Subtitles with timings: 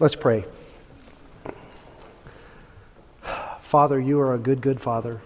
[0.00, 0.44] Let's pray.
[3.60, 5.20] Father, you are a good, good Father,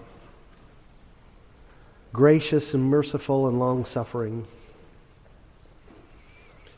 [2.13, 4.47] gracious and merciful and long suffering.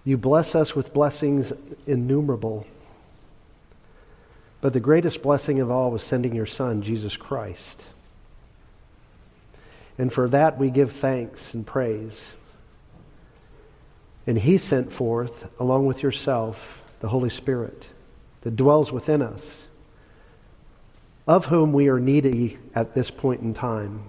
[0.04, 1.52] You bless us with blessings
[1.86, 2.64] innumerable.
[4.60, 7.82] But the greatest blessing of all was sending your Son, Jesus Christ.
[9.98, 12.34] And for that we give thanks and praise.
[14.28, 17.86] And he sent forth, along with yourself, the Holy Spirit
[18.42, 19.62] that dwells within us,
[21.26, 24.02] of whom we are needy at this point in time.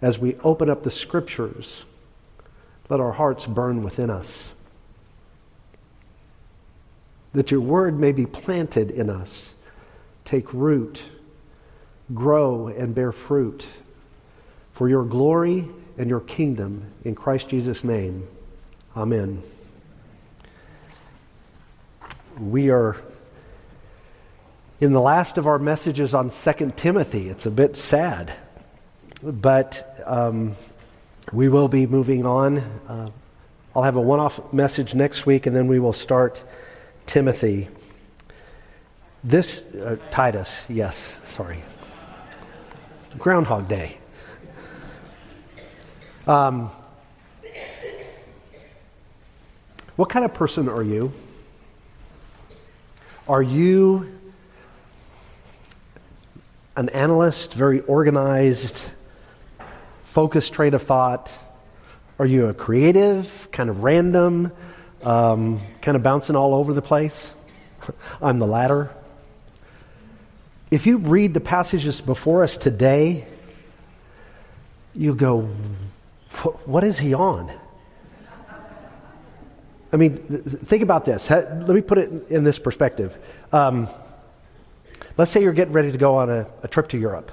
[0.00, 1.84] As we open up the Scriptures,
[2.88, 4.52] let our hearts burn within us.
[7.32, 9.50] That your word may be planted in us,
[10.24, 11.02] take root,
[12.12, 13.66] grow, and bear fruit
[14.74, 18.26] for your glory and your kingdom in Christ Jesus' name.
[18.96, 19.42] Amen.
[22.38, 22.96] We are
[24.80, 27.28] in the last of our messages on 2 Timothy.
[27.28, 28.32] It's a bit sad,
[29.22, 30.56] but um,
[31.30, 32.58] we will be moving on.
[32.88, 33.10] Uh,
[33.76, 36.42] I'll have a one off message next week, and then we will start
[37.06, 37.68] Timothy.
[39.22, 41.62] This, uh, Titus, yes, sorry.
[43.18, 43.98] Groundhog Day.
[46.26, 46.70] Um,
[49.96, 51.12] what kind of person are you?
[53.28, 54.18] Are you
[56.74, 58.82] an analyst, very organized,
[60.02, 61.32] focused train of thought?
[62.18, 64.50] Are you a creative, kind of random,
[65.04, 67.30] um, kind of bouncing all over the place?
[68.22, 68.90] I'm the latter.
[70.72, 73.24] If you read the passages before us today,
[74.96, 75.42] you go,
[76.64, 77.52] what is he on?
[79.92, 81.28] I mean, think about this.
[81.28, 83.14] Let me put it in this perspective.
[83.52, 83.88] Um,
[85.18, 87.30] let's say you're getting ready to go on a, a trip to Europe.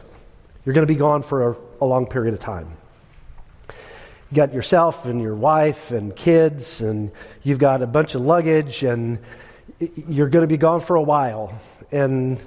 [0.65, 2.75] You're going to be gone for a, a long period of time.
[3.69, 7.11] You got yourself and your wife and kids, and
[7.43, 9.19] you've got a bunch of luggage, and
[9.79, 11.57] you're going to be gone for a while.
[11.93, 12.39] And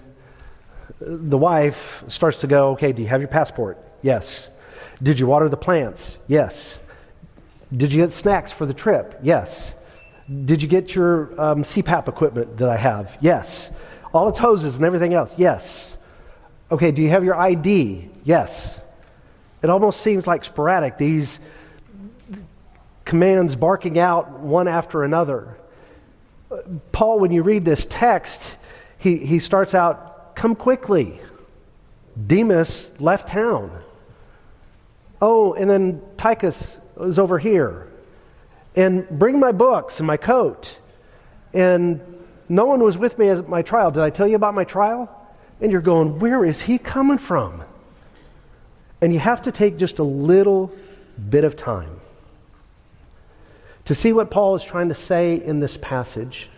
[1.01, 3.79] the wife starts to go, Okay, do you have your passport?
[4.03, 4.51] Yes.
[5.03, 6.19] Did you water the plants?
[6.29, 6.79] Yes.
[7.75, 9.19] Did you get snacks for the trip?
[9.23, 9.73] Yes.
[10.33, 13.17] Did you get your um, CPAP equipment that I have?
[13.21, 13.71] Yes.
[14.15, 15.31] All its hoses and everything else?
[15.37, 15.97] Yes.
[16.71, 18.09] Okay, do you have your ID?
[18.25, 18.79] Yes.
[19.63, 21.39] It almost seems like sporadic, these
[23.05, 25.59] commands barking out one after another.
[26.93, 28.57] Paul, when you read this text,
[28.99, 31.21] he, he starts out, Come quickly.
[32.27, 33.71] Demas left town.
[35.21, 37.92] Oh, and then Tychus is over here
[38.75, 40.77] and bring my books and my coat.
[41.53, 42.01] And
[42.49, 43.91] no one was with me at my trial.
[43.91, 45.09] Did I tell you about my trial?
[45.61, 47.63] And you're going, where is he coming from?
[49.01, 50.73] And you have to take just a little
[51.29, 52.01] bit of time
[53.85, 56.49] to see what Paul is trying to say in this passage.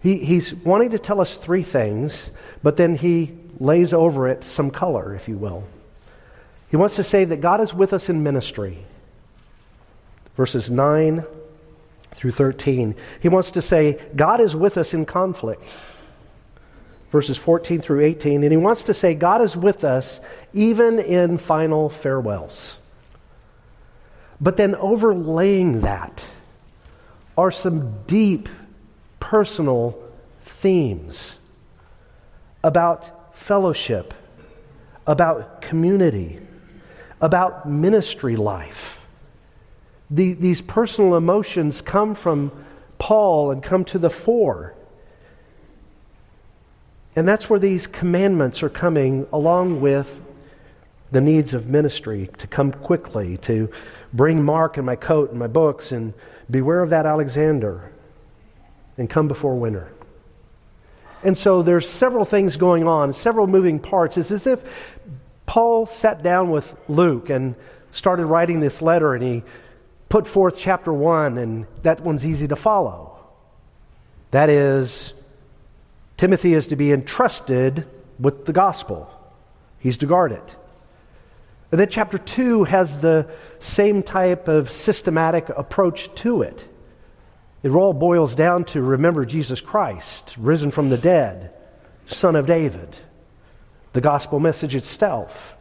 [0.00, 2.30] He, he's wanting to tell us three things,
[2.62, 5.64] but then he lays over it some color, if you will.
[6.70, 8.84] He wants to say that God is with us in ministry
[10.36, 11.24] verses 9
[12.14, 12.94] through 13.
[13.20, 15.74] He wants to say, God is with us in conflict,
[17.10, 18.42] verses 14 through 18.
[18.42, 20.20] And he wants to say, God is with us
[20.52, 22.76] even in final farewells.
[24.40, 26.24] But then overlaying that
[27.36, 28.48] are some deep
[29.20, 29.98] personal
[30.42, 31.36] themes
[32.62, 34.14] about fellowship,
[35.06, 36.40] about community,
[37.20, 39.00] about ministry life.
[40.10, 42.52] The, these personal emotions come from
[42.98, 44.74] Paul and come to the fore.
[47.16, 50.22] And that's where these commandments are coming along with
[51.10, 53.70] the needs of ministry to come quickly, to
[54.12, 56.12] bring Mark and my coat and my books, and
[56.50, 57.90] beware of that Alexander,
[58.98, 59.90] and come before winter.
[61.22, 64.18] And so there's several things going on, several moving parts.
[64.18, 64.60] It's as if
[65.46, 67.54] Paul sat down with Luke and
[67.92, 69.42] started writing this letter, and he
[70.08, 73.18] put forth chapter 1, and that one's easy to follow.
[74.30, 75.12] That is,
[76.16, 77.86] Timothy is to be entrusted
[78.18, 79.10] with the gospel,
[79.78, 80.56] he's to guard it.
[81.70, 86.66] And then chapter 2 has the same type of systematic approach to it.
[87.62, 91.52] It all boils down to remember Jesus Christ, risen from the dead,
[92.06, 92.94] Son of David,
[93.92, 95.55] the gospel message itself.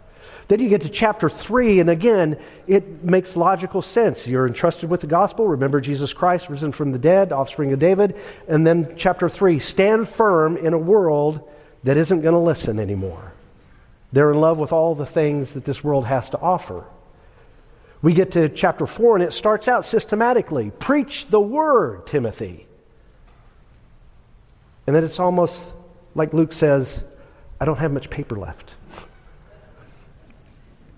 [0.47, 4.27] Then you get to chapter 3, and again, it makes logical sense.
[4.27, 5.47] You're entrusted with the gospel.
[5.47, 8.15] Remember Jesus Christ, risen from the dead, offspring of David.
[8.47, 11.50] And then chapter 3, stand firm in a world
[11.83, 13.33] that isn't going to listen anymore.
[14.12, 16.86] They're in love with all the things that this world has to offer.
[18.03, 22.68] We get to chapter 4, and it starts out systematically Preach the word, Timothy.
[24.86, 25.74] And then it's almost
[26.13, 27.03] like Luke says,
[27.59, 28.74] I don't have much paper left.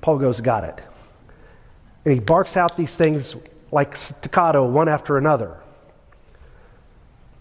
[0.08, 0.80] Paul goes, Got it.
[2.06, 3.36] And he barks out these things
[3.74, 5.58] like staccato, one after another.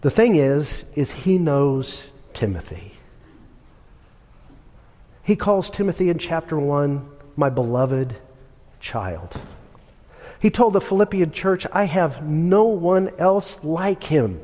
[0.01, 2.03] The thing is, is he knows
[2.33, 2.91] Timothy.
[5.23, 8.17] He calls Timothy in chapter 1, my beloved
[8.81, 9.39] child.
[10.41, 14.41] He told the Philippian church, I have no one else like him.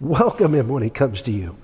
[0.00, 1.56] Welcome him when he comes to you.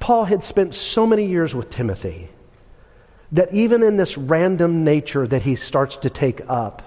[0.00, 2.28] Paul had spent so many years with Timothy
[3.32, 6.82] that even in this random nature that he starts to take up,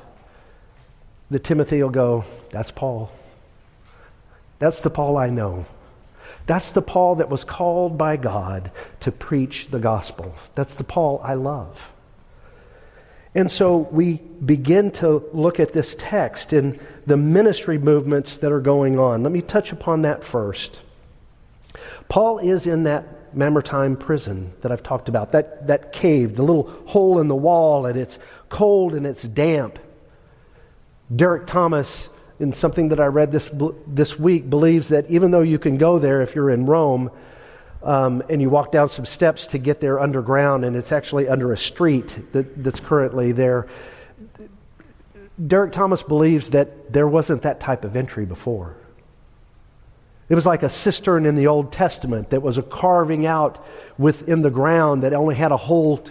[1.29, 3.11] that Timothy will go, That's Paul.
[4.59, 5.65] That's the Paul I know.
[6.45, 8.71] That's the Paul that was called by God
[9.01, 10.35] to preach the gospel.
[10.55, 11.91] That's the Paul I love.
[13.35, 18.59] And so we begin to look at this text and the ministry movements that are
[18.59, 19.21] going on.
[19.21, 20.79] Let me touch upon that first.
[22.07, 26.69] Paul is in that Mamertine prison that I've talked about, that, that cave, the little
[26.87, 28.17] hole in the wall, and it's
[28.49, 29.77] cold and it's damp.
[31.15, 33.51] Derek Thomas, in something that I read this,
[33.87, 37.11] this week, believes that even though you can go there if you're in Rome,
[37.83, 41.53] um, and you walk down some steps to get there underground, and it's actually under
[41.53, 43.67] a street that, that's currently there.
[45.47, 48.75] Derek Thomas believes that there wasn't that type of entry before.
[50.29, 53.65] It was like a cistern in the Old Testament that was a carving out
[53.97, 56.03] within the ground that only had a hole,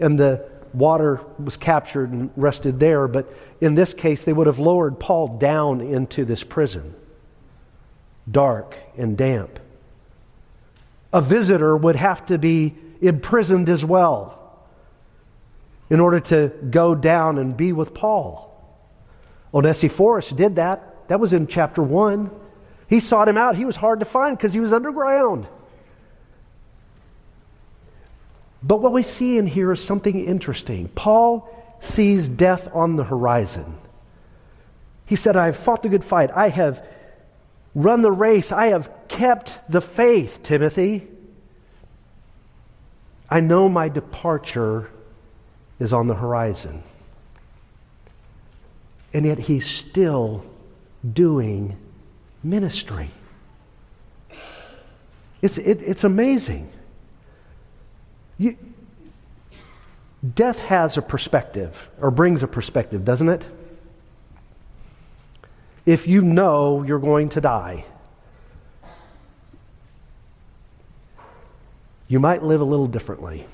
[0.00, 3.08] and the water was captured and rested there.
[3.08, 6.94] But in this case, they would have lowered Paul down into this prison,
[8.30, 9.58] dark and damp
[11.14, 14.58] a visitor would have to be imprisoned as well
[15.88, 18.50] in order to go down and be with Paul.
[19.54, 21.08] Onesiphorus did that.
[21.08, 22.30] That was in chapter 1.
[22.88, 23.56] He sought him out.
[23.56, 25.46] He was hard to find because he was underground.
[28.62, 30.88] But what we see in here is something interesting.
[30.88, 31.48] Paul
[31.80, 33.76] sees death on the horizon.
[35.06, 36.30] He said, I have fought the good fight.
[36.34, 36.86] I have
[37.74, 38.52] run the race.
[38.52, 41.06] I have kept the faith, Timothy.
[43.28, 44.90] I know my departure
[45.78, 46.82] is on the horizon.
[49.12, 50.44] And yet he's still
[51.12, 51.76] doing
[52.44, 53.10] ministry.
[55.42, 56.70] It's, it, it's amazing.
[58.38, 58.56] You,
[60.34, 63.44] death has a perspective, or brings a perspective, doesn't it?
[65.86, 67.84] if you know you're going to die.
[72.08, 73.46] You might live a little differently.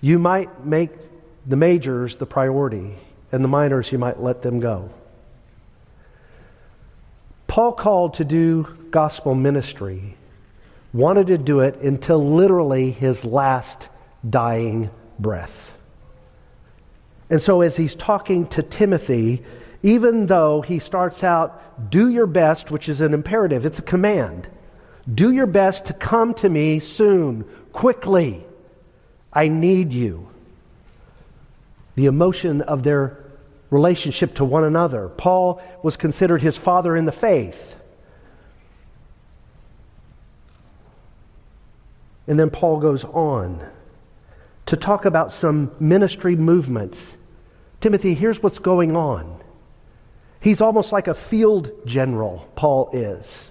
[0.00, 0.90] You might make
[1.46, 2.96] the majors the priority,
[3.32, 4.90] and the minors, you might let them go.
[7.54, 10.16] Paul called to do gospel ministry,
[10.92, 13.88] wanted to do it until literally his last
[14.28, 14.90] dying
[15.20, 15.72] breath.
[17.30, 19.44] And so, as he's talking to Timothy,
[19.84, 24.48] even though he starts out, do your best, which is an imperative, it's a command.
[25.14, 28.44] Do your best to come to me soon, quickly.
[29.32, 30.28] I need you.
[31.94, 33.23] The emotion of their
[33.74, 35.08] relationship to one another.
[35.08, 37.76] Paul was considered his father in the faith.
[42.26, 43.60] And then Paul goes on
[44.66, 47.12] to talk about some ministry movements.
[47.80, 49.42] Timothy, here's what's going on.
[50.40, 53.48] He's almost like a field general, Paul is.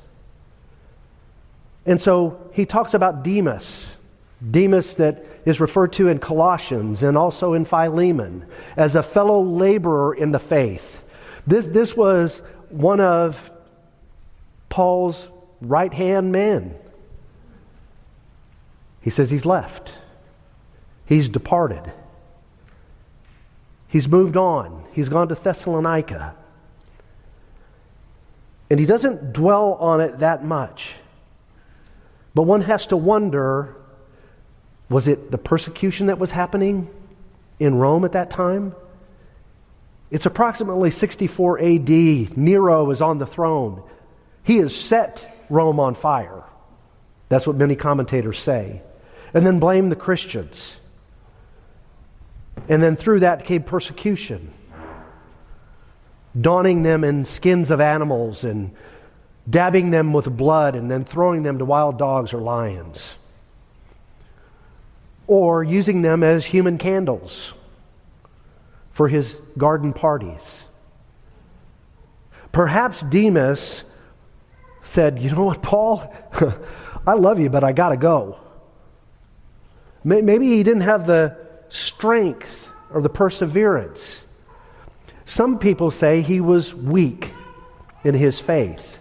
[1.86, 3.88] And so he talks about Demas.
[4.50, 8.46] Demas, that is referred to in Colossians and also in Philemon,
[8.76, 11.02] as a fellow laborer in the faith.
[11.48, 13.52] This, this was one of
[14.70, 15.30] Paul's
[15.62, 16.76] right hand men.
[19.02, 19.94] He says he's left,
[21.06, 21.92] he's departed,
[23.88, 26.36] he's moved on, he's gone to Thessalonica.
[28.70, 30.96] And he doesn't dwell on it that much.
[32.34, 33.76] But one has to wonder
[34.94, 36.88] was it the persecution that was happening
[37.60, 38.76] in Rome at that time?
[40.12, 41.90] It's approximately 64 AD.
[42.38, 43.82] Nero is on the throne.
[44.44, 46.44] He has set Rome on fire.
[47.30, 48.84] That's what many commentators say.
[49.34, 50.76] And then blame the Christians.
[52.70, 54.54] And then through that came persecution,
[56.40, 58.76] donning them in skins of animals and
[59.50, 63.16] dabbing them with blood and then throwing them to wild dogs or lions.
[65.34, 67.56] Or using them as human candles
[68.92, 70.66] for his garden parties.
[72.52, 73.84] Perhaps Demas
[74.84, 76.13] said, You know what, Paul?
[77.08, 78.38] I love you, but I got to go.
[80.04, 81.36] Maybe he didn't have the
[81.70, 84.22] strength or the perseverance.
[85.25, 87.32] Some people say he was weak
[88.04, 89.00] in his faith.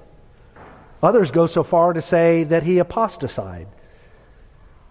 [1.02, 3.68] Others go so far to say that he apostatized,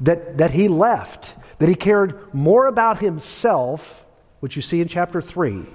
[0.01, 4.03] that, that he left, that he cared more about himself,
[4.39, 5.65] which you see in chapter 3,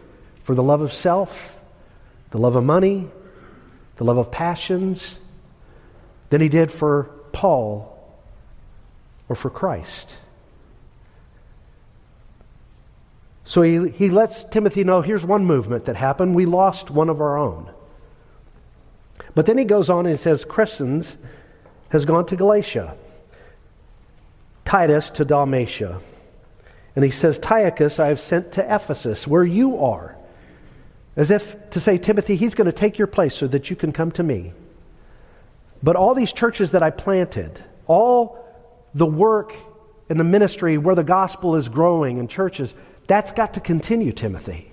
[0.43, 1.57] for the love of self,
[2.31, 3.09] the love of money,
[3.97, 5.19] the love of passions,
[6.31, 7.93] than he did for Paul
[9.29, 10.13] or for Christ.
[13.45, 16.35] So he, he lets Timothy know here's one movement that happened.
[16.35, 17.71] We lost one of our own.
[19.37, 21.15] But then he goes on and says, Crescens
[21.91, 22.97] has gone to Galatia,
[24.67, 26.01] Titus to Dalmatia.
[26.95, 30.17] And he says, Tychicus I have sent to Ephesus, where you are.
[31.15, 33.93] As if to say, Timothy, he's going to take your place so that you can
[33.93, 34.53] come to me.
[35.83, 38.45] But all these churches that I planted, all
[38.95, 39.55] the work
[40.09, 42.75] and the ministry where the gospel is growing in churches,
[43.07, 44.73] that's got to continue, Timothy.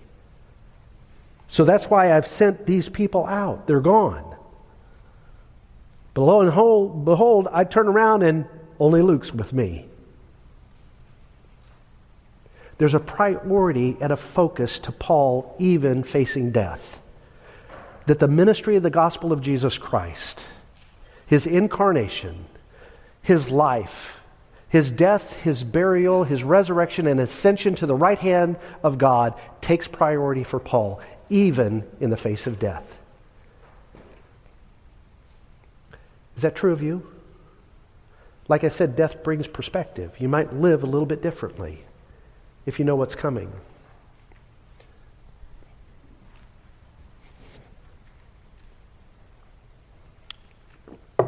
[1.48, 3.68] So that's why I've sent these people out.
[3.68, 4.36] They're gone.
[6.14, 8.48] But lo and behold, behold, I turn around and
[8.84, 9.86] only Luke's with me.
[12.78, 17.00] There's a priority and a focus to Paul, even facing death.
[18.08, 20.44] That the ministry of the gospel of Jesus Christ,
[21.26, 22.44] his incarnation,
[23.22, 24.16] his life,
[24.68, 29.88] his death, his burial, his resurrection, and ascension to the right hand of God takes
[29.88, 31.00] priority for Paul,
[31.30, 32.98] even in the face of death.
[36.36, 37.13] Is that true of you?
[38.54, 40.12] Like I said, death brings perspective.
[40.20, 41.80] You might live a little bit differently
[42.68, 43.52] if you know what's coming.
[51.18, 51.26] A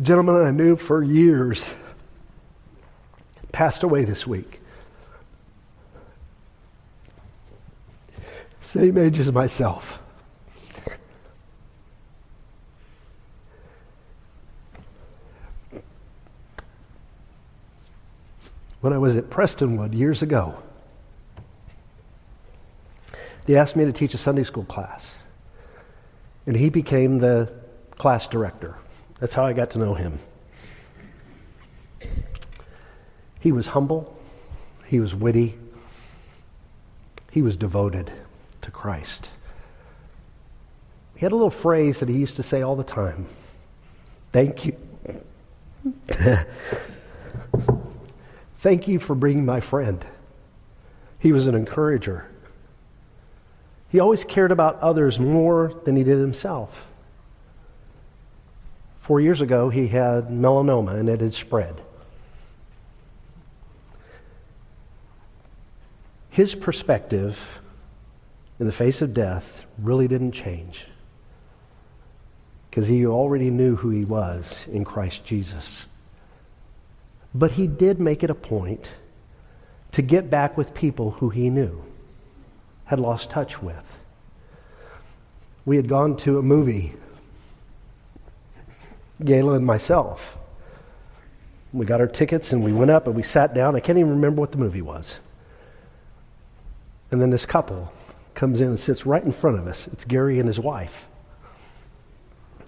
[0.00, 1.74] gentleman I knew for years
[3.52, 4.62] passed away this week.
[8.62, 9.98] Same age as myself.
[18.88, 20.62] When I was at Prestonwood years ago.
[23.44, 25.16] They asked me to teach a Sunday school class.
[26.46, 27.52] And he became the
[27.98, 28.76] class director.
[29.20, 30.18] That's how I got to know him.
[33.40, 34.18] He was humble,
[34.86, 35.58] he was witty,
[37.30, 38.10] he was devoted
[38.62, 39.28] to Christ.
[41.14, 43.26] He had a little phrase that he used to say all the time
[44.32, 44.76] Thank you.
[48.58, 50.04] Thank you for bringing my friend.
[51.18, 52.26] He was an encourager.
[53.88, 56.86] He always cared about others more than he did himself.
[59.00, 61.80] Four years ago, he had melanoma and it had spread.
[66.30, 67.60] His perspective
[68.60, 70.86] in the face of death really didn't change
[72.70, 75.86] because he already knew who he was in Christ Jesus.
[77.34, 78.90] But he did make it a point
[79.92, 81.82] to get back with people who he knew,
[82.86, 83.84] had lost touch with.
[85.64, 86.94] We had gone to a movie,
[89.22, 90.36] Gayla and myself.
[91.72, 93.76] We got our tickets and we went up and we sat down.
[93.76, 95.16] I can't even remember what the movie was.
[97.10, 97.92] And then this couple
[98.34, 99.88] comes in and sits right in front of us.
[99.92, 101.08] It's Gary and his wife.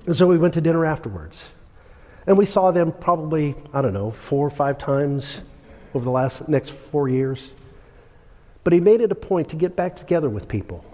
[0.06, 1.44] And so we went to dinner afterwards.
[2.26, 5.40] And we saw them probably, I don't know, four or five times
[5.94, 7.50] over the last next four years.
[8.62, 10.84] But he made it a point to get back together with people.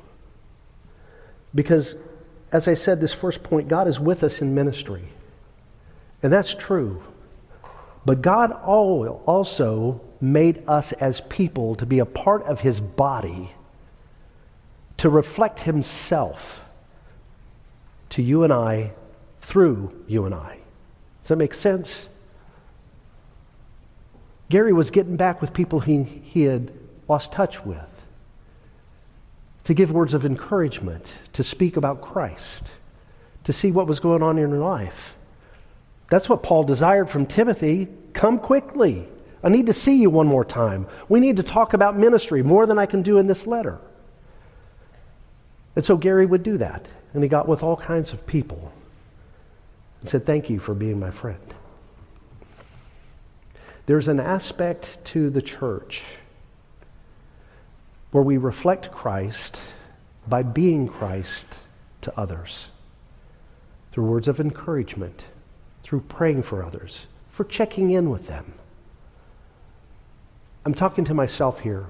[1.55, 1.97] Because,
[2.53, 5.05] as I said, this first point, God is with us in ministry.
[6.23, 7.03] And that's true.
[8.05, 13.51] But God also made us as people to be a part of his body,
[14.99, 16.61] to reflect himself
[18.11, 18.93] to you and I
[19.41, 20.59] through you and I.
[21.27, 22.07] Does that make sense?
[24.49, 26.71] Gary was getting back with people he, he had
[27.09, 28.01] lost touch with,
[29.65, 32.69] to give words of encouragement, to speak about Christ,
[33.43, 35.17] to see what was going on in your life.
[36.11, 37.89] That's what Paul desired from Timothy.
[38.13, 39.09] Come quickly.
[39.43, 40.87] I need to see you one more time.
[41.09, 43.81] We need to talk about ministry more than I can do in this letter.
[45.75, 46.87] And so Gary would do that.
[47.15, 48.73] And he got with all kinds of people
[50.07, 51.43] and said, Thank you for being my friend.
[53.87, 56.05] There's an aspect to the church
[58.13, 59.61] where we reflect Christ
[60.29, 61.47] by being Christ
[62.03, 62.69] to others
[63.91, 65.25] through words of encouragement,
[65.83, 68.55] through praying for others, for checking in with them.
[70.65, 71.87] I'm talking to myself here.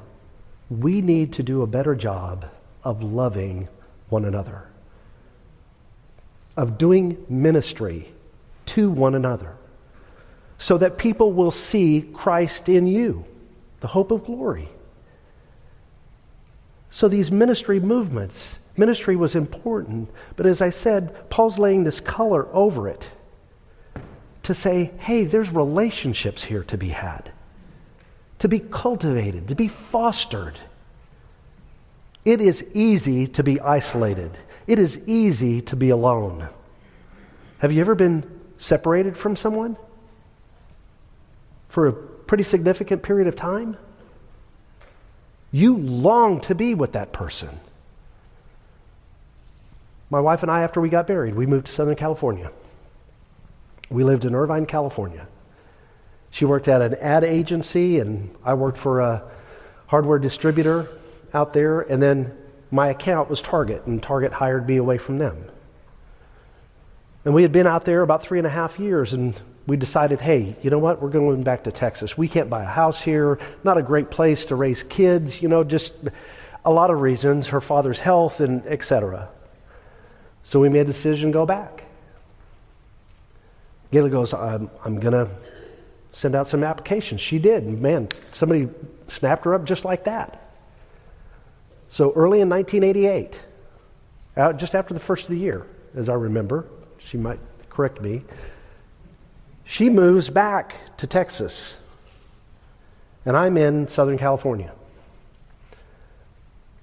[0.71, 2.47] We need to do a better job
[2.83, 3.69] of loving
[4.09, 4.69] one another,
[6.57, 8.13] of doing ministry
[8.67, 9.55] to one another,
[10.59, 13.25] so that people will see Christ in you,
[13.81, 14.69] the hope of glory.
[16.91, 22.49] So these ministry movements, ministry was important, but as I said, Paul's laying this color
[22.55, 23.09] over it
[24.45, 27.31] to say, hey, there's relationships here to be had
[28.39, 30.61] to be cultivated, to be fostered.
[32.25, 34.37] It is easy to be isolated.
[34.67, 36.49] It is easy to be alone.
[37.59, 39.77] Have you ever been separated from someone
[41.69, 43.77] for a pretty significant period of time?
[45.53, 47.61] You long to be with that person.
[50.11, 52.51] My wife and I, after we got married, we moved to Southern California.
[53.91, 55.27] We lived in Irvine, California.
[56.31, 59.23] She worked at an ad agency, and I worked for a
[59.87, 60.89] hardware distributor
[61.33, 61.81] out there.
[61.81, 62.37] And then
[62.71, 65.45] my account was Target, and Target hired me away from them.
[67.25, 69.35] And we had been out there about three and a half years, and
[69.67, 71.03] we decided, hey, you know what?
[71.03, 72.17] We're going back to Texas.
[72.17, 73.41] We can't buy a house here.
[73.65, 75.43] Not a great place to raise kids.
[75.43, 75.93] You know, just
[76.65, 77.49] a lot of reasons.
[77.49, 79.29] Her father's health and etc.
[80.45, 81.85] So we made a decision to go back.
[83.93, 85.29] Gayla goes, I'm, I'm going to
[86.13, 87.21] send out some applications.
[87.21, 87.67] She did.
[87.67, 88.69] Man, somebody
[89.09, 90.46] snapped her up just like that.
[91.89, 93.41] So early in 1988,
[94.37, 96.67] out just after the first of the year, as I remember,
[96.99, 97.39] she might
[97.71, 98.23] correct me,
[99.65, 101.75] she moves back to Texas.
[103.25, 104.73] And I'm in Southern California.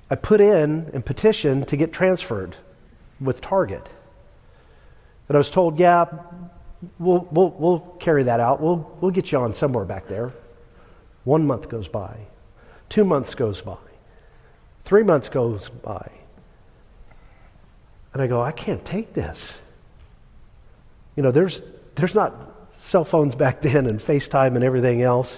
[0.09, 2.55] I put in and petitioned to get transferred
[3.21, 3.87] with Target.
[5.27, 6.05] And I was told, yeah,
[6.99, 8.61] we'll, we'll, we'll carry that out.
[8.61, 10.33] We'll, we'll get you on somewhere back there.
[11.23, 12.17] One month goes by.
[12.89, 13.77] Two months goes by.
[14.85, 16.11] Three months goes by.
[18.13, 19.53] And I go, I can't take this.
[21.15, 21.61] You know, there's,
[21.95, 22.33] there's not
[22.77, 25.37] cell phones back then and FaceTime and everything else.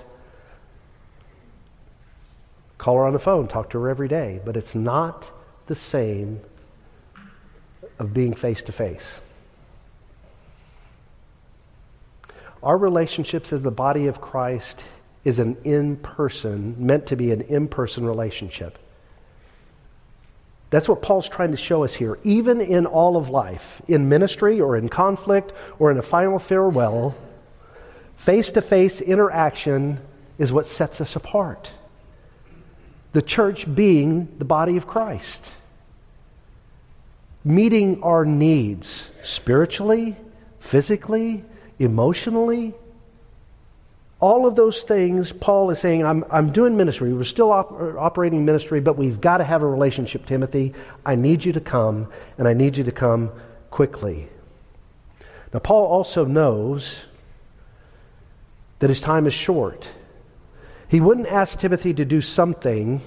[2.77, 5.29] Call her on the phone, talk to her every day, but it's not
[5.67, 6.41] the same
[7.97, 9.19] of being face to face.
[12.61, 14.83] Our relationships as the body of Christ
[15.23, 18.77] is an in person, meant to be an in person relationship.
[20.69, 22.17] That's what Paul's trying to show us here.
[22.23, 27.15] Even in all of life, in ministry or in conflict or in a final farewell,
[28.17, 29.99] face to face interaction
[30.37, 31.71] is what sets us apart.
[33.13, 35.49] The church being the body of Christ,
[37.43, 40.17] meeting our needs spiritually,
[40.59, 41.45] physically,
[41.79, 42.73] emotionally.
[44.25, 47.13] All of those things, Paul is saying, I'm, I'm doing ministry.
[47.13, 50.73] We're still op- operating ministry, but we've got to have a relationship, Timothy.
[51.05, 52.07] I need you to come,
[52.39, 53.31] and I need you to come
[53.69, 54.27] quickly.
[55.53, 57.03] Now, Paul also knows
[58.79, 59.87] that his time is short.
[60.87, 63.01] He wouldn't ask Timothy to do something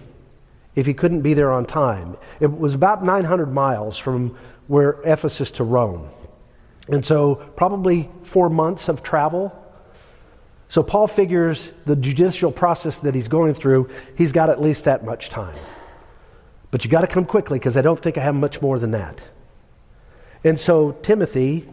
[0.76, 2.16] if he couldn't be there on time.
[2.38, 6.10] It was about 900 miles from where Ephesus to Rome.
[6.86, 9.64] And so, probably four months of travel.
[10.70, 15.04] So, Paul figures the judicial process that he's going through, he's got at least that
[15.04, 15.58] much time.
[16.70, 18.90] But you got to come quickly because I don't think I have much more than
[18.90, 19.20] that.
[20.44, 21.66] And so, Timothy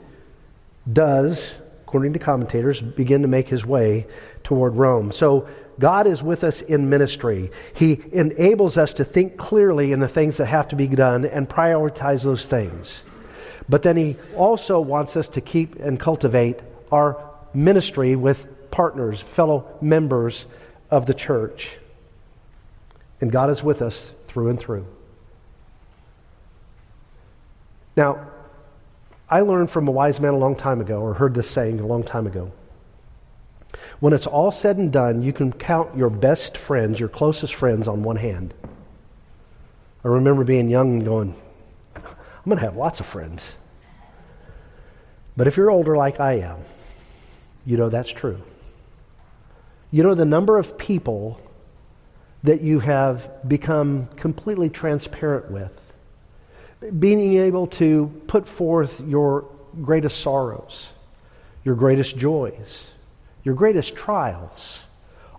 [0.91, 4.07] does, according to commentators, begin to make his way
[4.43, 5.11] toward Rome.
[5.11, 7.51] So, God is with us in ministry.
[7.73, 11.49] He enables us to think clearly in the things that have to be done and
[11.49, 13.03] prioritize those things.
[13.67, 16.61] But then he also wants us to keep and cultivate
[16.93, 17.21] our
[17.53, 20.45] ministry with partners, fellow members
[20.91, 21.77] of the church.
[23.21, 24.85] And God is with us through and through.
[27.95, 28.27] Now,
[29.29, 31.87] I learned from a wise man a long time ago, or heard this saying a
[31.87, 32.51] long time ago.
[34.01, 37.87] When it's all said and done, you can count your best friends, your closest friends,
[37.87, 38.53] on one hand.
[40.03, 41.33] I remember being young and going,
[41.95, 42.03] I'm
[42.43, 43.53] going to have lots of friends.
[45.37, 46.57] But if you're older like I am,
[47.65, 48.41] you know that's true.
[49.95, 51.39] You know the number of people
[52.43, 55.71] that you have become completely transparent with,
[56.99, 59.45] being able to put forth your
[59.81, 60.89] greatest sorrows,
[61.63, 62.87] your greatest joys,
[63.45, 64.81] your greatest trials,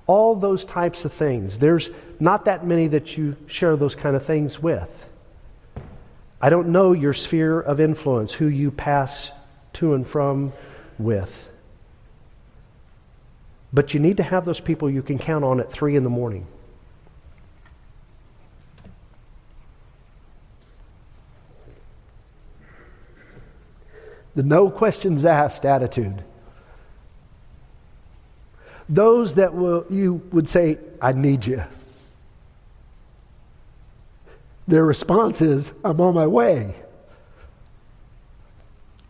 [0.07, 1.59] all those types of things.
[1.59, 5.07] There's not that many that you share those kind of things with.
[6.41, 9.31] I don't know your sphere of influence, who you pass
[9.75, 10.55] to and from
[10.99, 11.47] with.
[13.73, 16.11] But you need to have those people you can count on at 3 in the
[16.11, 16.47] morning.
[24.35, 26.23] The no questions asked attitude.
[28.89, 31.65] Those that will, you would say, I need you.
[34.69, 36.75] Their response is, I'm on my way.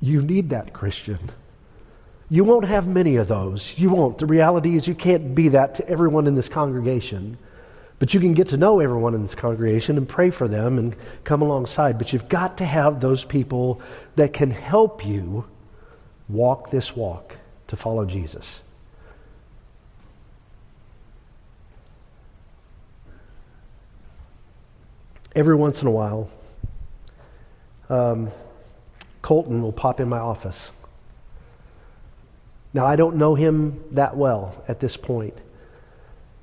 [0.01, 1.19] You need that, Christian.
[2.29, 3.75] You won't have many of those.
[3.77, 4.19] You won't.
[4.19, 7.39] The reality is, you can't be that to everyone in this congregation.
[7.99, 10.95] But you can get to know everyone in this congregation and pray for them and
[11.25, 11.99] come alongside.
[11.99, 13.81] But you've got to have those people
[14.17, 15.47] that can help you
[16.29, 17.37] walk this walk
[17.69, 18.61] to follow Jesus.
[25.37, 26.31] every once in a while,
[27.91, 28.31] um,
[29.21, 30.71] Colton will pop in my office.
[32.77, 35.33] Now, I don't know him that well at this point.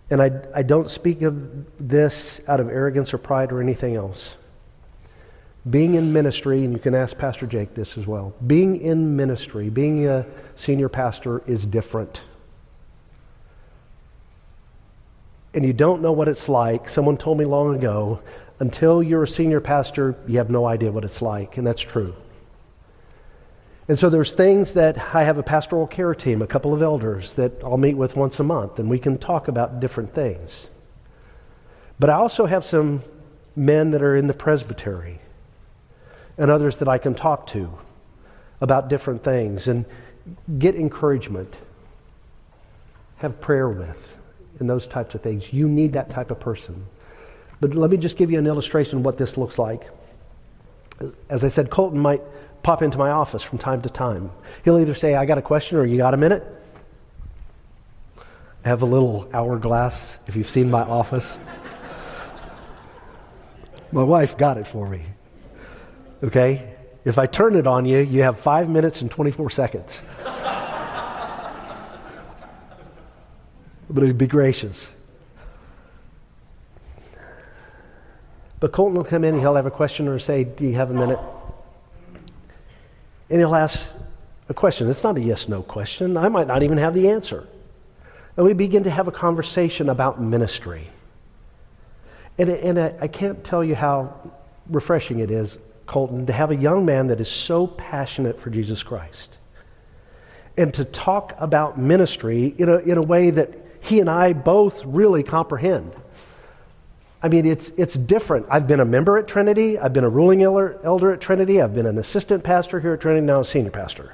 [0.09, 4.31] And I, I don't speak of this out of arrogance or pride or anything else.
[5.69, 9.69] Being in ministry, and you can ask Pastor Jake this as well, being in ministry,
[9.69, 12.23] being a senior pastor is different.
[15.53, 16.89] And you don't know what it's like.
[16.89, 18.21] Someone told me long ago
[18.59, 22.15] until you're a senior pastor, you have no idea what it's like, and that's true.
[23.87, 27.33] And so there's things that I have a pastoral care team, a couple of elders
[27.33, 30.67] that I'll meet with once a month, and we can talk about different things.
[31.99, 33.03] But I also have some
[33.55, 35.19] men that are in the presbytery
[36.37, 37.69] and others that I can talk to
[38.61, 39.85] about different things and
[40.57, 41.53] get encouragement,
[43.17, 44.07] have prayer with,
[44.59, 45.51] and those types of things.
[45.51, 46.85] You need that type of person.
[47.59, 49.89] But let me just give you an illustration of what this looks like.
[51.29, 52.21] As I said, Colton might
[52.63, 54.31] pop into my office from time to time.
[54.63, 56.43] He'll either say, I got a question, or you got a minute?
[58.65, 61.31] I have a little hourglass, if you've seen my office.
[63.91, 65.03] my wife got it for me.
[66.23, 66.73] Okay?
[67.03, 70.01] If I turn it on you, you have five minutes and 24 seconds.
[73.89, 74.87] but be gracious.
[78.61, 80.93] But Colton will come in he'll have a question or say, Do you have a
[80.93, 81.19] minute?
[83.33, 83.83] And he'll ask
[84.47, 84.87] a question.
[84.91, 86.17] It's not a yes no question.
[86.17, 87.47] I might not even have the answer.
[88.37, 90.87] And we begin to have a conversation about ministry.
[92.37, 94.13] And, and I, I can't tell you how
[94.69, 98.83] refreshing it is, Colton, to have a young man that is so passionate for Jesus
[98.83, 99.39] Christ
[100.55, 103.49] and to talk about ministry in a, in a way that
[103.81, 105.91] he and I both really comprehend.
[107.23, 108.47] I mean, it's, it's different.
[108.49, 109.79] I've been a member at Trinity.
[109.79, 111.61] I've been a ruling elder, at Trinity.
[111.61, 114.13] I've been an assistant pastor here at Trinity, now a senior pastor.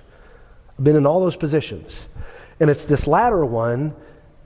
[0.77, 1.99] I've been in all those positions.
[2.59, 3.95] And it's this latter one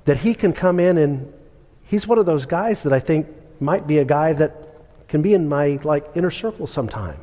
[0.05, 1.33] that he can come in and
[1.83, 3.27] he's one of those guys that I think
[3.59, 4.55] might be a guy that
[5.09, 7.19] can be in my like inner circle sometime.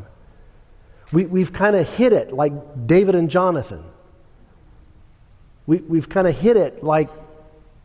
[1.11, 2.53] We, we've kind of hit it like
[2.87, 3.83] David and Jonathan.
[5.67, 7.09] We, we've kind of hit it like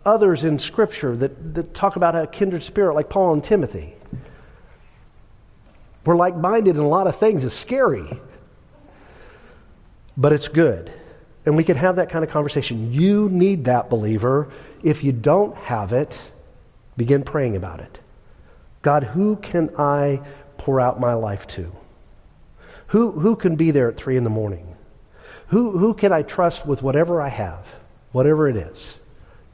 [0.05, 3.95] others in Scripture that, that talk about a kindred spirit, like Paul and Timothy.
[6.05, 7.43] We're like minded in a lot of things.
[7.43, 8.19] It's scary,
[10.15, 10.91] but it's good.
[11.45, 12.93] And we can have that kind of conversation.
[12.93, 14.51] You need that, believer.
[14.83, 16.19] If you don't have it,
[16.95, 17.99] begin praying about it.
[18.81, 20.21] God, who can I
[20.57, 21.71] pour out my life to?
[22.87, 24.75] Who, who can be there at 3 in the morning?
[25.47, 27.65] Who, who can I trust with whatever I have,
[28.11, 28.97] whatever it is?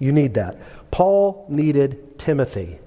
[0.01, 0.57] You need that.
[0.89, 2.79] Paul needed Timothy.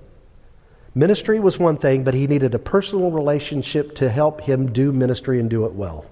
[0.97, 5.39] Ministry was one thing, but he needed a personal relationship to help him do ministry
[5.39, 6.07] and do it well.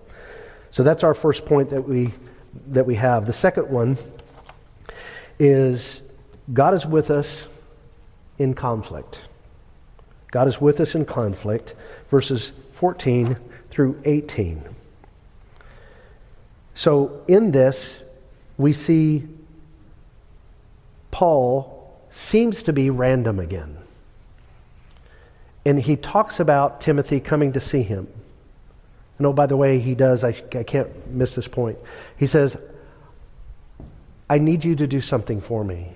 [0.70, 2.14] So that's our first point that we
[2.68, 3.26] that we have.
[3.26, 3.98] The second one
[5.40, 6.02] is
[6.52, 7.48] God is with us
[8.38, 9.22] in conflict.
[10.30, 11.74] God is with us in conflict,
[12.10, 13.36] verses 14
[13.70, 14.62] through 18.
[16.76, 18.00] So in this,
[18.56, 19.26] we see
[21.12, 23.78] Paul seems to be random again.
[25.64, 28.08] And he talks about Timothy coming to see him.
[29.18, 31.78] And oh, by the way, he does, I, I can't miss this point.
[32.16, 32.56] He says,
[34.28, 35.92] I need you to do something for me.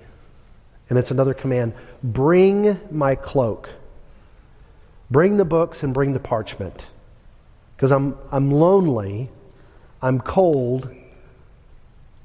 [0.89, 3.69] And it's another command bring my cloak.
[5.11, 6.85] Bring the books and bring the parchment.
[7.75, 9.29] Because I'm, I'm lonely,
[10.01, 10.89] I'm cold,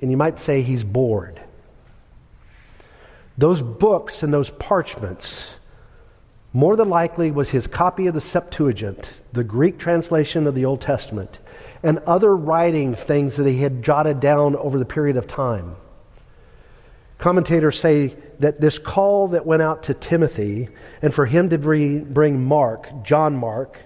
[0.01, 1.41] and you might say he's bored.
[3.39, 5.47] Those books and those parchments,
[6.53, 10.81] more than likely, was his copy of the Septuagint, the Greek translation of the Old
[10.81, 11.39] Testament,
[11.83, 15.77] and other writings, things that he had jotted down over the period of time.
[17.19, 20.69] Commentators say that this call that went out to Timothy,
[21.01, 23.79] and for him to bring Mark, John Mark,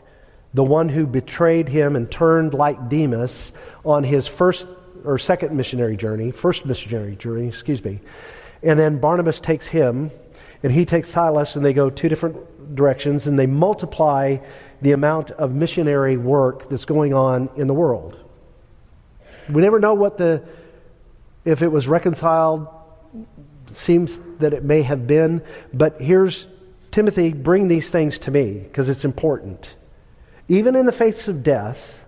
[0.54, 3.52] the one who betrayed him and turned like Demas
[3.84, 4.66] on his first
[5.04, 8.00] or second missionary journey, first missionary journey, excuse me.
[8.66, 10.10] And then Barnabas takes him,
[10.64, 14.38] and he takes Silas, and they go two different directions, and they multiply
[14.82, 18.18] the amount of missionary work that's going on in the world.
[19.48, 20.42] We never know what the,
[21.44, 22.66] if it was reconciled,
[23.68, 26.48] seems that it may have been, but here's
[26.90, 29.76] Timothy, bring these things to me because it's important.
[30.48, 32.04] Even in the face of death,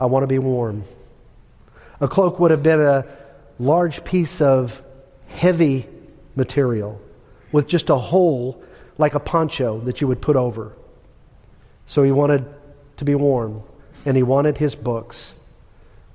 [0.00, 0.82] I want to be warm.
[2.00, 3.06] A cloak would have been a
[3.60, 4.82] large piece of
[5.36, 5.86] heavy
[6.34, 7.00] material
[7.52, 8.62] with just a hole
[8.98, 10.72] like a poncho that you would put over.
[11.86, 12.46] So he wanted
[12.96, 13.62] to be warm,
[14.04, 15.34] and he wanted his books.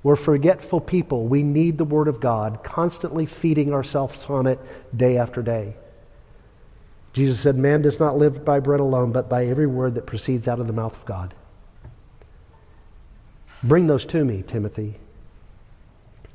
[0.03, 1.25] We're forgetful people.
[1.25, 4.59] We need the Word of God, constantly feeding ourselves on it
[4.97, 5.75] day after day.
[7.13, 10.47] Jesus said, Man does not live by bread alone, but by every word that proceeds
[10.47, 11.33] out of the mouth of God.
[13.63, 14.95] Bring those to me, Timothy.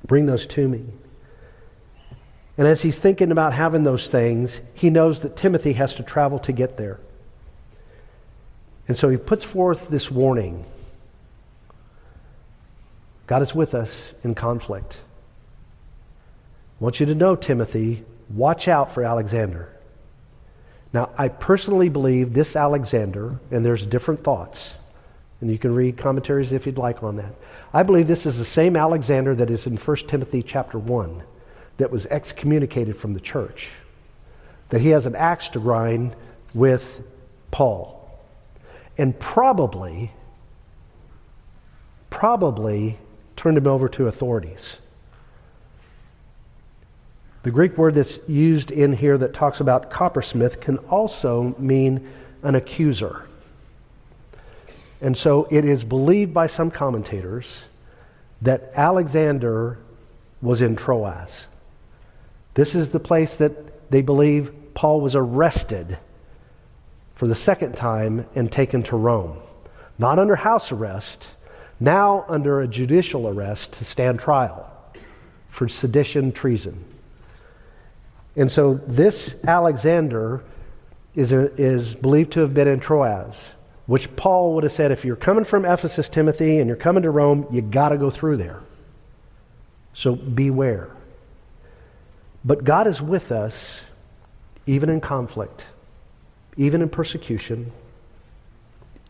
[0.06, 0.84] Bring those to me.
[2.58, 6.38] And as he's thinking about having those things, he knows that Timothy has to travel
[6.40, 6.98] to get there.
[8.88, 10.64] And so he puts forth this warning
[13.26, 14.98] God is with us in conflict.
[16.80, 19.68] I want you to know, Timothy, watch out for Alexander.
[20.92, 24.76] Now, I personally believe this Alexander, and there's different thoughts,
[25.40, 27.34] and you can read commentaries if you'd like on that.
[27.74, 31.22] I believe this is the same Alexander that is in 1 Timothy chapter 1
[31.78, 33.70] that was excommunicated from the church.
[34.70, 36.16] That he has an axe to grind
[36.54, 37.02] with
[37.50, 37.96] Paul
[38.98, 40.10] and probably,
[42.10, 42.98] probably
[43.36, 44.78] turned him over to authorities.
[47.42, 52.10] The Greek word that's used in here that talks about coppersmith can also mean
[52.42, 53.26] an accuser.
[55.00, 57.62] And so it is believed by some commentators
[58.42, 59.78] that Alexander
[60.42, 61.46] was in Troas.
[62.56, 65.98] This is the place that they believe Paul was arrested
[67.14, 69.36] for the second time and taken to Rome.
[69.98, 71.26] Not under house arrest,
[71.78, 74.72] now under a judicial arrest to stand trial
[75.48, 76.82] for sedition, treason.
[78.36, 80.42] And so this Alexander
[81.14, 83.50] is, a, is believed to have been in Troas,
[83.84, 87.10] which Paul would have said if you're coming from Ephesus, Timothy, and you're coming to
[87.10, 88.62] Rome, you got to go through there.
[89.92, 90.95] So beware.
[92.46, 93.82] But God is with us
[94.66, 95.64] even in conflict
[96.56, 97.72] even in persecution,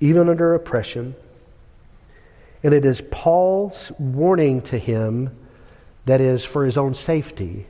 [0.01, 1.15] even under oppression.
[2.63, 5.37] And it is Paul's warning to him
[6.07, 7.67] that is for his own safety.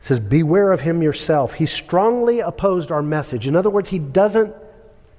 [0.00, 1.54] It says, Beware of him yourself.
[1.54, 3.46] He strongly opposed our message.
[3.46, 4.54] In other words, he doesn't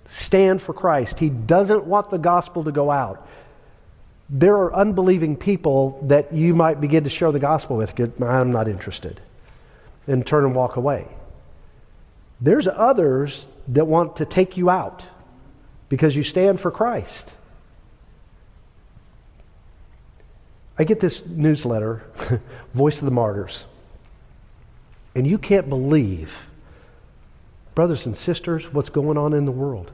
[0.06, 3.28] stand for Christ, he doesn't want the gospel to go out.
[4.30, 7.94] There are unbelieving people that you might begin to share the gospel with.
[8.22, 9.22] I'm not interested.
[10.08, 11.08] And turn and walk away.
[12.42, 15.04] There's others that want to take you out
[15.88, 17.34] because you stand for Christ.
[20.78, 22.04] I get this newsletter,
[22.74, 23.66] Voice of the Martyrs,
[25.16, 26.36] and you can't believe,
[27.76, 29.92] brothers and sisters, what's going on in the world.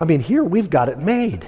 [0.00, 1.46] I mean, here we've got it made.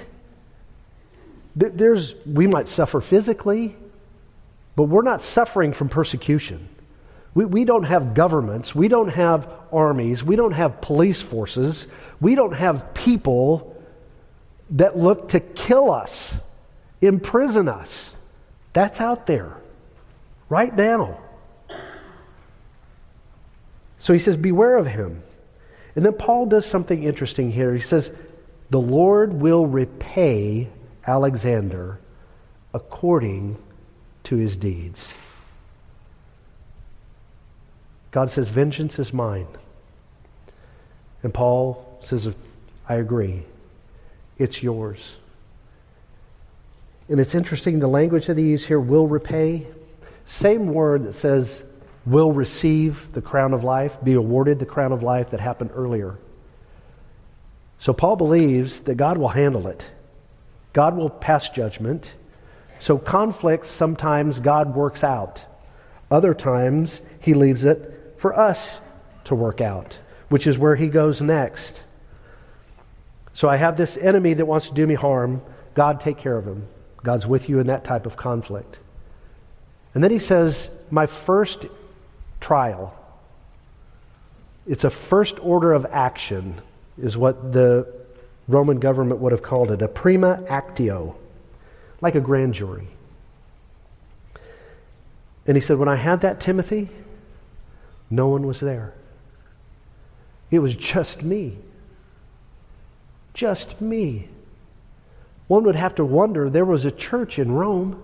[1.59, 3.75] There's, we might suffer physically,
[4.77, 6.69] but we're not suffering from persecution.
[7.33, 8.73] We, we don't have governments.
[8.73, 10.23] We don't have armies.
[10.23, 11.85] We don't have police forces.
[12.21, 13.75] We don't have people
[14.71, 16.33] that look to kill us,
[17.01, 18.11] imprison us.
[18.71, 19.57] That's out there
[20.47, 21.19] right now.
[23.97, 25.23] So he says, Beware of him.
[25.95, 27.73] And then Paul does something interesting here.
[27.73, 28.09] He says,
[28.69, 30.69] The Lord will repay
[31.09, 31.99] Alexander
[32.71, 33.57] according
[34.23, 35.11] to his deeds.
[38.11, 39.47] God says, Vengeance is mine.
[41.23, 42.29] And Paul says,
[42.87, 43.43] I agree.
[44.37, 44.99] It's yours.
[47.09, 49.65] And it's interesting, the language that he uses here, will repay.
[50.25, 51.63] Same word that says
[52.05, 56.17] will receive the crown of life, be awarded the crown of life that happened earlier.
[57.79, 59.85] So Paul believes that God will handle it.
[60.73, 62.13] God will pass judgment.
[62.79, 65.43] So conflicts sometimes God works out.
[66.11, 68.79] Other times he leaves it for us
[69.25, 69.97] to work out,
[70.29, 71.83] which is where he goes next.
[73.33, 75.41] So I have this enemy that wants to do me harm.
[75.73, 76.67] God, take care of him.
[77.03, 78.77] God's with you in that type of conflict.
[79.93, 81.65] And then he says, My first
[82.39, 82.95] trial.
[84.67, 86.61] It's a first order of action,
[87.01, 87.98] is what the
[88.49, 91.15] Roman government would have called it a prima actio,
[92.01, 92.87] like a grand jury.
[95.45, 96.89] And he said, When I had that, Timothy,
[98.09, 98.95] no one was there.
[100.49, 101.59] It was just me.
[103.35, 104.29] Just me.
[105.47, 108.01] One would have to wonder there was a church in Rome.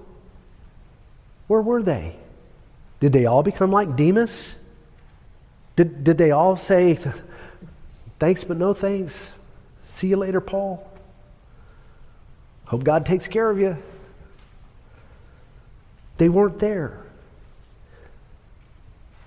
[1.47, 2.17] Where were they?
[2.99, 4.55] Did they all become like Demas?
[5.75, 6.99] Did, did they all say,
[8.19, 9.31] thanks but no thanks?
[9.95, 10.86] See you later, Paul.
[12.65, 13.77] Hope God takes care of you.
[16.17, 16.99] They weren't there.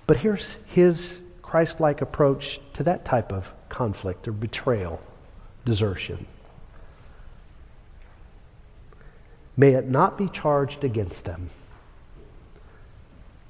[0.05, 5.01] But here's his Christ like approach to that type of conflict or betrayal,
[5.65, 6.27] desertion.
[9.57, 11.49] May it not be charged against them.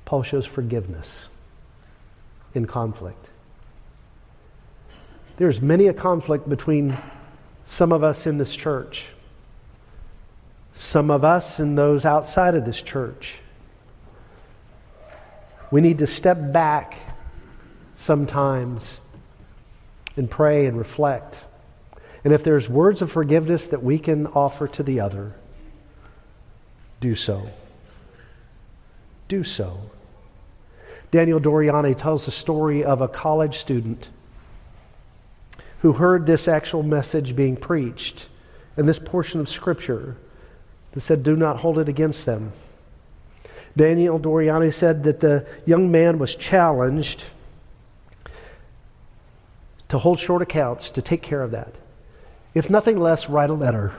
[0.05, 1.27] Paul shows forgiveness
[2.53, 3.28] in conflict.
[5.39, 6.97] There's many a conflict between
[7.65, 9.05] some of us in this church,
[10.75, 13.39] some of us and those outside of this church.
[15.71, 16.99] We need to step back
[17.95, 18.97] sometimes
[20.17, 21.37] and pray and reflect.
[22.25, 25.35] And if there's words of forgiveness that we can offer to the other,
[26.99, 27.49] do so.
[29.29, 29.89] Do so.
[31.11, 34.09] Daniel Doriani tells the story of a college student
[35.81, 38.27] who heard this actual message being preached
[38.77, 40.15] and this portion of Scripture
[40.91, 42.51] that said, Do not hold it against them.
[43.77, 47.23] Daniel Doriani said that the young man was challenged
[49.87, 51.73] to hold short accounts, to take care of that.
[52.53, 53.93] If nothing less, write a letter.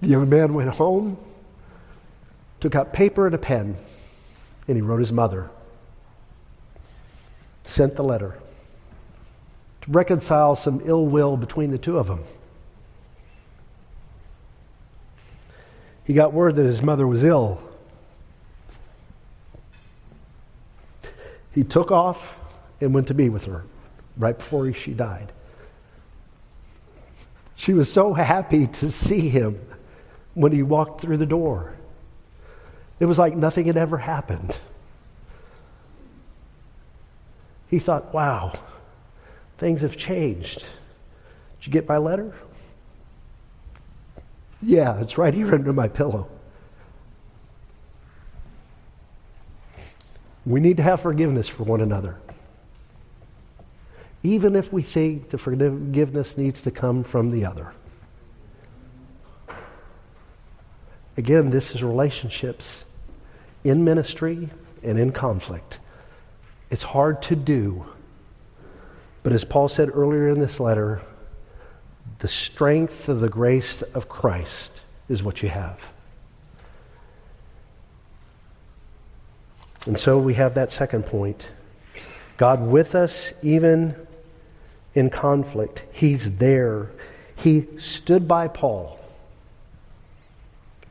[0.00, 1.18] The young man went home
[2.64, 3.76] took out paper and a pen,
[4.66, 5.50] and he wrote his mother.
[7.74, 8.38] Sent the letter
[9.80, 12.22] to reconcile some ill will between the two of them.
[16.04, 17.60] He got word that his mother was ill.
[21.50, 22.36] He took off
[22.80, 23.64] and went to be with her
[24.16, 25.32] right before she died.
[27.56, 29.58] She was so happy to see him
[30.34, 31.74] when he walked through the door.
[33.00, 34.56] It was like nothing had ever happened.
[37.74, 38.52] He thought, wow,
[39.58, 40.60] things have changed.
[40.60, 42.32] Did you get my letter?
[44.62, 46.28] Yeah, it's right here under my pillow.
[50.46, 52.16] We need to have forgiveness for one another.
[54.22, 57.72] Even if we think the forgiveness needs to come from the other.
[61.16, 62.84] Again, this is relationships
[63.64, 64.50] in ministry
[64.84, 65.80] and in conflict.
[66.74, 67.86] It's hard to do.
[69.22, 71.02] But as Paul said earlier in this letter,
[72.18, 75.78] the strength of the grace of Christ is what you have.
[79.86, 81.48] And so we have that second point.
[82.38, 83.94] God with us even
[84.96, 85.84] in conflict.
[85.92, 86.90] He's there.
[87.36, 88.98] He stood by Paul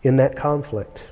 [0.02, 1.04] in that conflict.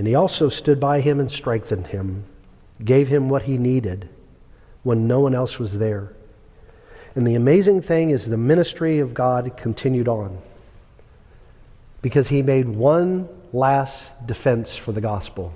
[0.00, 2.24] And he also stood by him and strengthened him,
[2.82, 4.08] gave him what he needed
[4.82, 6.14] when no one else was there.
[7.14, 10.38] And the amazing thing is the ministry of God continued on
[12.00, 15.52] because he made one last defense for the gospel.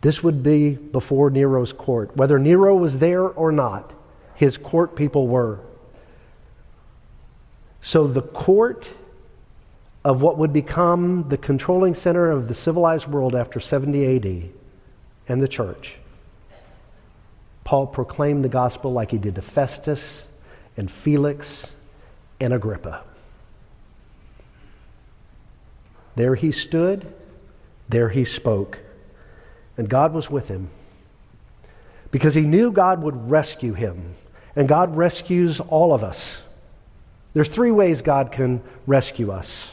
[0.00, 2.16] This would be before Nero's court.
[2.16, 3.92] Whether Nero was there or not,
[4.34, 5.60] his court people were.
[7.82, 8.90] So the court
[10.04, 14.50] of what would become the controlling center of the civilized world after 70 AD
[15.28, 15.96] and the church,
[17.64, 20.24] Paul proclaimed the gospel like he did to Festus
[20.76, 21.66] and Felix
[22.38, 23.02] and Agrippa.
[26.16, 27.12] There he stood,
[27.88, 28.78] there he spoke,
[29.76, 30.68] and God was with him
[32.10, 34.14] because he knew God would rescue him,
[34.54, 36.42] and God rescues all of us
[37.34, 39.66] There's three ways God can rescue us.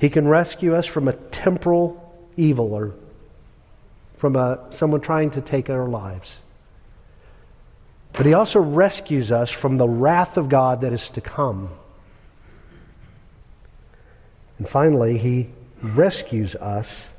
[0.00, 2.94] He can rescue us from a temporal evil or
[4.16, 6.38] from a, someone trying to take our lives.
[8.14, 11.68] But he also rescues us from the wrath of God that is to come.
[14.58, 15.50] And finally, he
[15.82, 17.10] rescues us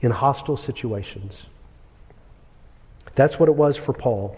[0.00, 1.36] in hostile situations.
[3.14, 4.36] That's what it was for Paul.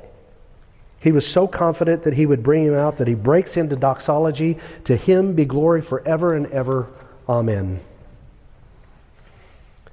[1.03, 4.59] He was so confident that he would bring him out that he breaks into doxology.
[4.85, 6.89] To him be glory forever and ever.
[7.29, 7.81] Amen.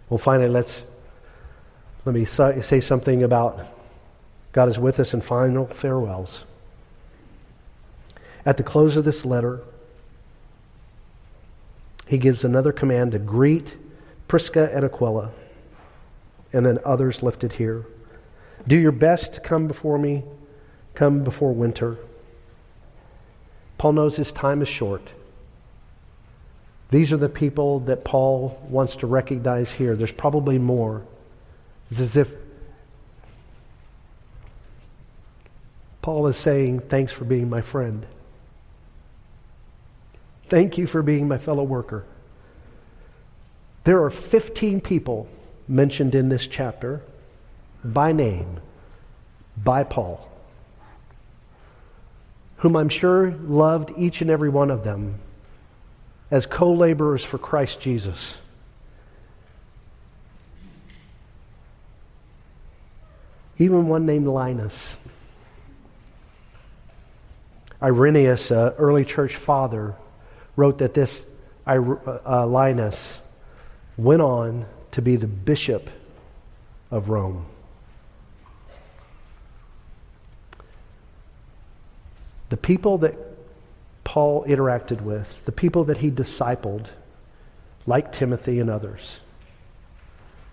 [0.07, 0.83] Well, finally, let's
[2.05, 3.65] let me say something about
[4.51, 6.43] God is with us in final farewells.
[8.45, 9.61] At the close of this letter,
[12.05, 13.75] he gives another command to greet
[14.27, 15.31] Prisca and Aquila,
[16.53, 17.85] and then others lifted here.
[18.67, 20.23] Do your best to come before me,
[20.95, 21.97] come before winter.
[23.77, 25.01] Paul knows his time is short.
[26.91, 29.95] These are the people that Paul wants to recognize here.
[29.95, 31.03] There's probably more.
[31.91, 32.31] It's as if
[36.01, 38.05] Paul is saying, Thanks for being my friend.
[40.47, 42.05] Thank you for being my fellow worker.
[43.83, 45.27] There are 15 people
[45.67, 47.01] mentioned in this chapter
[47.83, 48.59] by name
[49.55, 50.27] by Paul,
[52.59, 55.19] whom I'm sure loved each and every one of them
[56.31, 58.35] as co laborers for Christ Jesus.
[63.57, 64.95] Even one named Linus.
[67.81, 69.95] Irenaeus, an early church father,
[70.55, 71.23] wrote that this
[71.65, 73.19] uh, Linus
[73.97, 75.89] went on to be the bishop
[76.91, 77.45] of Rome.
[82.49, 83.15] The people that
[84.03, 86.87] Paul interacted with, the people that he discipled,
[87.85, 89.19] like Timothy and others,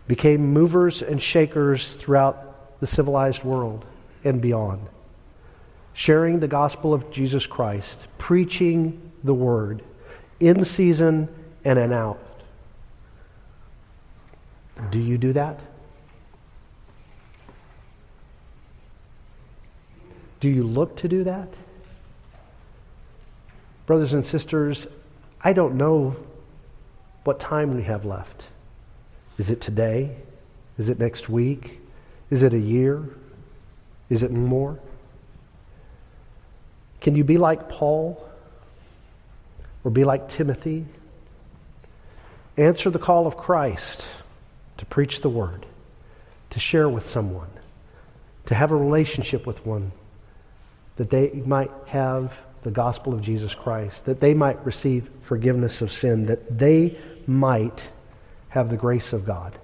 [0.06, 3.84] became movers and shakers throughout the civilized world
[4.24, 4.86] and beyond,
[5.94, 9.82] sharing the gospel of Jesus Christ, preaching the word
[10.38, 11.28] in season
[11.64, 12.20] and in out.
[14.90, 15.58] Do you do that?
[20.40, 21.48] Do you look to do that?
[23.86, 24.86] Brothers and sisters,
[25.40, 26.16] I don't know
[27.24, 28.46] what time we have left.
[29.38, 30.16] Is it today?
[30.76, 31.80] Is it next week?
[32.30, 33.02] Is it a year?
[34.10, 34.78] Is it more?
[37.00, 38.28] Can you be like Paul
[39.84, 40.86] or be like Timothy?
[42.56, 44.04] Answer the call of Christ
[44.78, 45.66] to preach the word,
[46.50, 47.50] to share with someone,
[48.46, 49.92] to have a relationship with one,
[50.96, 52.32] that they might have
[52.66, 57.80] the gospel of Jesus Christ, that they might receive forgiveness of sin, that they might
[58.48, 59.56] have the grace of God.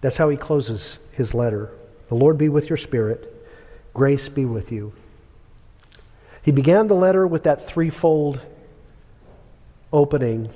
[0.00, 1.70] That's how he closes his letter.
[2.08, 3.32] The Lord be with your spirit.
[3.94, 4.94] Grace be with you.
[6.42, 8.40] He began the letter with that threefold
[9.92, 10.50] opening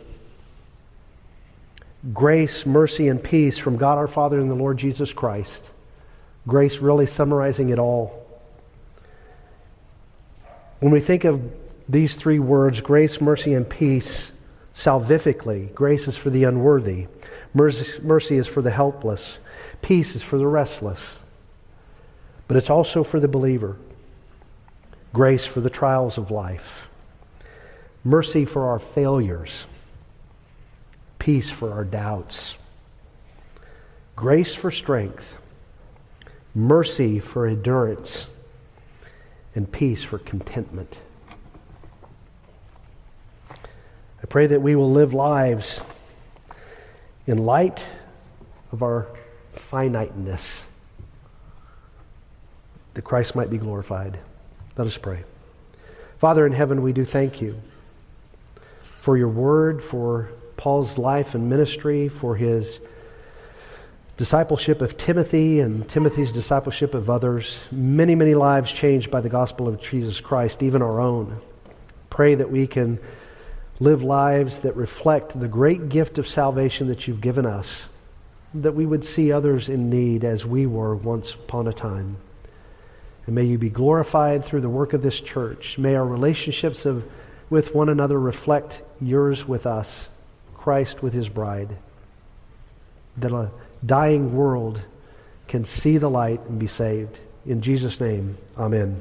[2.13, 5.71] grace, mercy, and peace from God our Father and the Lord Jesus Christ.
[6.49, 8.28] Grace really summarizing it all.
[10.81, 11.43] When we think of
[11.89, 14.31] these three words, grace, mercy, and peace,
[14.75, 17.07] salvifically, grace is for the unworthy,
[17.55, 19.39] mercy, mercy is for the helpless,
[19.83, 21.17] peace is for the restless.
[22.47, 23.77] But it's also for the believer.
[25.13, 26.89] Grace for the trials of life,
[28.05, 29.67] mercy for our failures
[31.19, 32.55] peace for our doubts,
[34.17, 35.37] grace for strength,
[36.55, 38.29] mercy for endurance,
[39.59, 41.01] and peace for contentment.
[43.51, 45.81] I pray that we will live lives
[47.27, 47.85] in light
[48.71, 49.09] of our
[49.55, 50.63] finiteness,
[52.95, 54.21] that Christ might be glorified.
[54.77, 55.25] Let us pray.
[56.21, 57.61] Father in heaven, we do thank you
[59.01, 62.79] for your word, for Paul's life and ministry, for his
[64.19, 67.61] discipleship of Timothy and Timothy's discipleship of others.
[67.71, 71.41] Many, many lives changed by the gospel of Jesus Christ, even our own.
[72.11, 72.99] Pray that we can
[73.79, 77.87] live lives that reflect the great gift of salvation that you've given us,
[78.55, 82.17] that we would see others in need as we were once upon a time.
[83.27, 85.79] And may you be glorified through the work of this church.
[85.79, 87.05] May our relationships of,
[87.51, 90.09] with one another reflect yours with us.
[90.57, 91.77] Christ with his bride.
[93.19, 93.33] That
[93.85, 94.83] dying world
[95.47, 97.21] can see the light and be saved.
[97.47, 99.01] In Jesus' name, amen.